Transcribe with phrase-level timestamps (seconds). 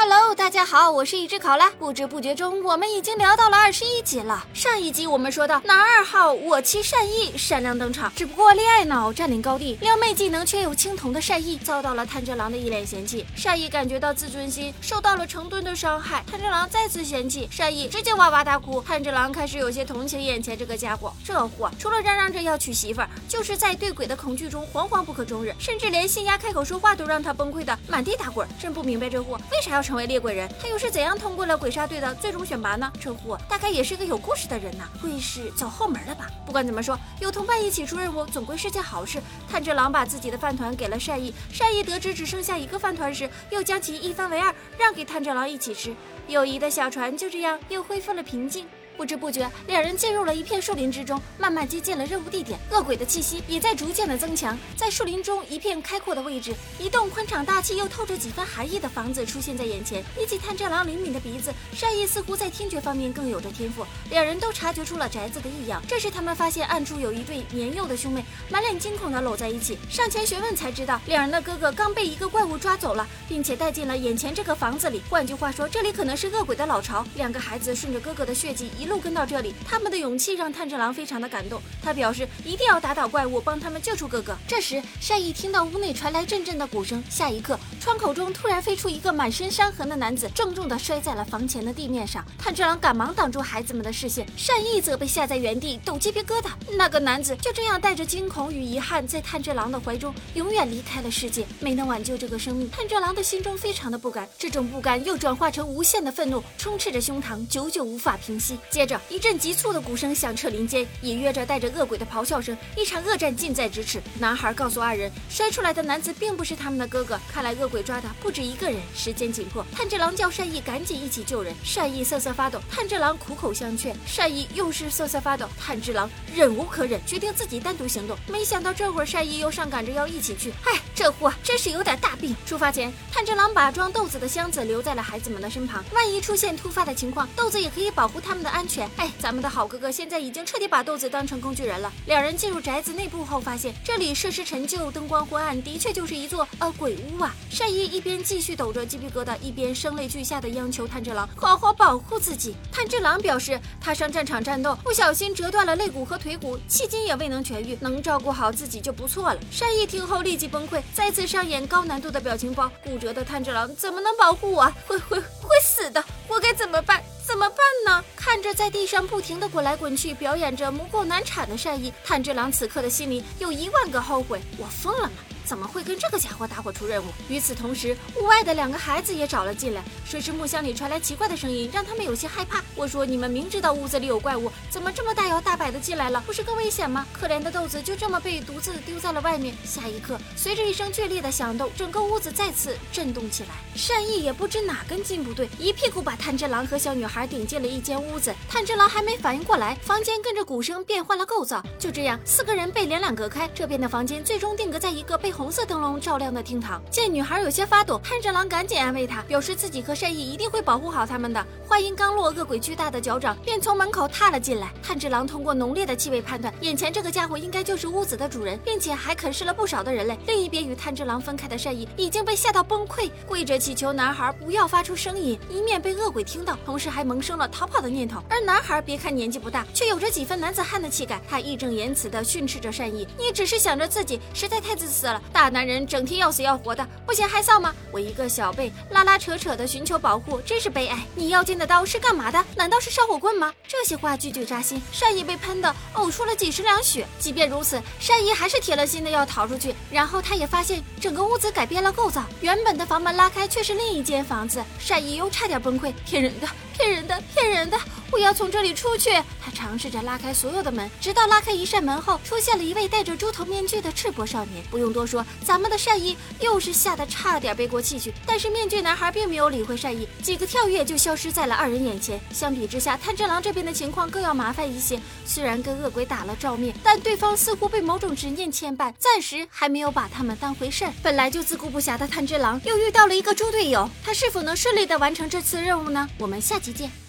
[0.00, 1.68] Hello，大家好，我是一只考拉。
[1.70, 4.46] 不知不觉中，我们已经聊到了二十一集了。
[4.54, 13.26] 上一集我们说到，男二号我妻善意闪亮登场，只不过恋爱脑占领高地，撩妹技能却有青铜的善意遭到了炭治郎的一脸嫌弃。
[13.34, 18.80] 善意感觉到自尊心受到了成吨的伤害，炭治郎再次嫌弃善意，直接哇哇大哭。
[18.80, 28.48] 炭治郎开始有些同情眼前这个家伙，这货除了嚷嚷着要娶媳妇儿，就是在对鬼的恐惧中惶惶不可终日，甚至连新丫开口说话都让他崩溃的满地打滚。
[28.58, 29.82] 真不明白这货为啥要。
[29.88, 32.92] 成为猎鬼人，他又是怎样通过了鬼杀队的最终选拔呢？
[33.00, 36.26] 这货大概也是个有故事的人呐，会是走后门了吧？
[36.44, 39.18] 不管怎么说，有同伴一起出任务，总归是件好事。
[39.50, 45.96] 炭治郎把自己的饭团给了善意，善意得知只剩下一个饭团时，又将其一分为二，让给炭治郎一起吃。
[46.26, 48.66] 友谊的小船就这样又恢复了平静。
[48.98, 52.58] 不知不觉，两人进入了一片树林之中，慢慢接近了任务地点。
[52.72, 54.58] 恶鬼的气息也在逐渐的增强。
[54.76, 60.02] 在树林中一片开阔的位置，一栋宽敞大气又透着几分寒意的房子出现在眼前。
[60.16, 63.86] 比起炭治郎灵敏的鼻子，善意似乎在听觉方面更有着天赋。
[64.10, 65.80] 两人都察觉出了宅子的异样。
[65.86, 69.78] 这时，他们发现暗处有一对年幼的兄妹，满脸惊恐的搂在一起。
[69.88, 75.00] 上前询问才知道，两人的哥哥刚被一个怪物抓走了，并且带进了眼前这个房子里。
[75.08, 77.06] 换句话说，这里可能是恶鬼的老巢。
[77.14, 78.87] 两个孩子顺着哥哥的血迹一。
[78.88, 81.60] 路跟到这里，他们的勇气让炭治郎非常的感动。
[81.82, 84.36] 他表示一定要打倒怪物，帮他们救出哥哥。
[84.48, 92.24] 这时，善意听到屋内传来阵阵的鼓声，下一刻，窗口中突然飞出一个满身伤痕的男子，重重的摔在了房前的地面上。
[92.38, 96.50] 炭治郎赶忙挡住孩子们的视线，善意则被吓在原地，抖鸡皮疙瘩。
[96.76, 102.70] 那个男子就这样带着惊恐与遗憾，在炭治郎的怀中永远离开了世界，没能挽救这个生命。
[102.70, 108.58] 炭治郎的心中非常的不甘，这种不甘又转化成无限的愤怒，充斥着胸膛，久久无法平息。
[108.78, 112.56] 接着，一阵急促的鼓声响彻林间，隐约着带着恶鬼的咆哮声。
[112.76, 114.00] 一场恶战近在咫尺。
[114.20, 118.78] 男孩告诉二人，摔出来的男子并不是他们的哥哥，看来恶鬼抓的不止一个人。
[118.94, 121.52] 时间紧迫，炭治郎叫善意赶紧一起救人。
[121.64, 125.48] 善意瑟瑟发抖，炭治郎苦口相劝，善意又是瑟瑟发抖。
[125.58, 128.16] 炭治郎忍无可忍，决定自己单独行动。
[128.28, 132.36] 没想到这会儿善意又上赶着要一起去，哎，这货真是有点大病。
[132.46, 138.88] 出发前，炭治郎把装豆子的箱子留在了孩子们的身旁，万一出现突发的情况，豆子也可以保护他们的安全。
[138.96, 139.10] 哎。
[139.18, 141.92] 咱们的好哥哥现在已经彻底把豆子当成工具人了。
[142.06, 147.34] 两人进入宅子内部后，发现这里设施陈旧，灯光昏暗，的确就是一座呃鬼屋啊。
[147.50, 152.54] 善意一边继续抖着鸡皮疙瘩，一边声泪俱下的央求炭治郎好好保护自己。
[152.70, 159.40] 炭治郎表示，他上战场战斗不小心折断了肋骨和腿骨，迄今也未能痊愈，能照顾好自己就不错了。
[159.50, 162.70] 善意听后立即崩溃，再次上演高难度的表情包。
[162.84, 164.72] 骨折的炭治郎怎么能保护我？
[164.86, 165.20] 会 会
[165.58, 166.02] 会死的！
[166.28, 167.02] 我该怎么办？
[167.26, 168.04] 怎么办呢？
[168.14, 174.40] 看着在地上不停的滚来滚去，表演着母狗难产的善意，炭治郎此刻的心里有一万个后悔。
[174.56, 175.16] 我疯了吗？
[175.48, 177.06] 怎么会跟这个家伙搭伙出任务？
[177.26, 179.82] 与此同时，屋外的两个孩子也找了进来。
[180.04, 182.62] 水池木箱里传来奇怪的声音，让他们有些害怕。
[182.76, 186.22] 我说：“你们明知道屋子里有怪物，怎么这么大摇大摆的进来了？
[186.26, 189.56] 不是更危险吗？”可怜的豆子就这么被独自丢在了外面。
[189.64, 193.48] 下一刻，随着一声剧烈的响动，整个屋子再次震动起来。
[193.74, 198.34] 善意也不知哪根筋不对，一屁股把炭治郎和小女孩顶进了一间屋子。
[198.50, 201.64] 炭治郎还没反应过来，房间跟着鼓声变换了构造。
[201.78, 203.48] 就这样，四个人被连两隔开。
[203.54, 205.32] 这边的房间最终定格在一个被。
[205.38, 211.46] 红色灯笼照亮的厅堂，见女孩有些发抖，炭治郎赶紧安慰她，表示自己和善意一定会保护好他们的。
[211.64, 214.72] 话音刚落，恶鬼巨大的脚掌便从门口踏了进来。
[214.82, 220.18] 炭治郎通过浓烈的气味判断，眼前这个家伙应该就是屋子的主人，并且还啃噬了不少的人类。
[220.26, 228.20] 另一边与炭治郎分开的善意已经被吓到崩溃，跪着祈求男孩不要发出声音，以免被恶鬼听到，同时还萌生了逃跑的念头。
[228.28, 237.74] 而男孩别看年纪不大，却有着几分男子汉的气概，他义正言辞地训斥着善意：“你只是想着自己，实在太自私了。”大男人整天要死要活的，不嫌害臊吗？
[237.92, 240.98] 我一个小辈拉拉扯扯的寻求保护，真是悲哀。
[241.14, 242.44] 你腰间的刀是干嘛的？
[242.56, 243.52] 难道是烧火棍吗？
[243.66, 244.80] 这些话句句扎心。
[244.92, 247.06] 善意被喷的呕出了几十两血。
[247.18, 249.74] 即便如此，善意还是铁了心的要逃出去。
[249.90, 254.62] 然后他也发现整个屋子改变了构造，原本的房门拉开却是另一间房子。
[254.78, 257.76] 善意又差点崩溃，骗人的，骗人的，骗人的！
[258.10, 259.10] 我要从这里出去。
[259.44, 264.64] 他尝试着拉开所有的门，直到拉开一扇门后，出现了一位戴着猪头面具的赤膊少年。
[264.70, 268.14] 不用多说，咱们的善意又是吓得差点背过气去。
[268.24, 272.18] 但是面具男孩并没有理会善意，几个跳跃就消失在了二人眼前。
[272.32, 275.00] 相比之下，炭治郎这边的情况更要麻烦一些。
[275.26, 280.92] 虽然跟恶鬼打了照面，但对方似乎被某种执念牵绊，暂时还没有把他们当回事儿。
[281.02, 286.08] 本来就自顾不暇的炭治郎又遇到了一个猪队友，他是否能顺利的完成这次任务呢？
[286.18, 287.07] 我们下再见。